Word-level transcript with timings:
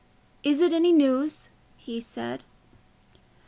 "Is 0.41 0.61
it 0.61 0.73
any 0.73 0.91
news?" 0.91 1.49
he 1.77 2.01
said. 2.01 2.43